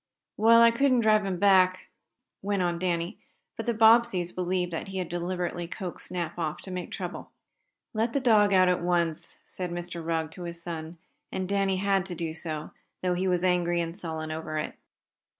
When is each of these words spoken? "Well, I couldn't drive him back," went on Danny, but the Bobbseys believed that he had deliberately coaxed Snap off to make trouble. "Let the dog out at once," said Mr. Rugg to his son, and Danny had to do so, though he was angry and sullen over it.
"Well, 0.35 0.63
I 0.63 0.71
couldn't 0.71 1.01
drive 1.01 1.27
him 1.27 1.37
back," 1.37 1.91
went 2.41 2.63
on 2.63 2.79
Danny, 2.79 3.19
but 3.55 3.67
the 3.67 3.73
Bobbseys 3.75 4.31
believed 4.31 4.73
that 4.73 4.87
he 4.87 4.97
had 4.97 5.09
deliberately 5.09 5.67
coaxed 5.67 6.07
Snap 6.07 6.39
off 6.39 6.57
to 6.63 6.71
make 6.71 6.89
trouble. 6.89 7.29
"Let 7.93 8.13
the 8.13 8.19
dog 8.19 8.51
out 8.51 8.67
at 8.67 8.81
once," 8.81 9.37
said 9.45 9.69
Mr. 9.69 10.03
Rugg 10.03 10.31
to 10.31 10.45
his 10.45 10.59
son, 10.59 10.97
and 11.31 11.47
Danny 11.47 11.77
had 11.77 12.07
to 12.07 12.15
do 12.15 12.33
so, 12.33 12.71
though 13.03 13.13
he 13.13 13.27
was 13.27 13.43
angry 13.43 13.79
and 13.79 13.95
sullen 13.95 14.31
over 14.31 14.57
it. 14.57 14.73